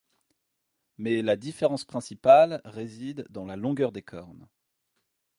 [0.97, 4.47] Mais la différence principale réside dans la longueur des cornes.